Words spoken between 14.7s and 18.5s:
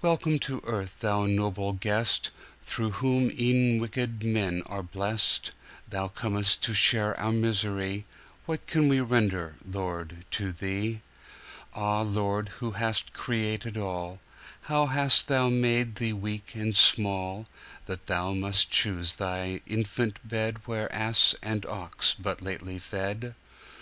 hast Thou made Thee weak and small, That Thou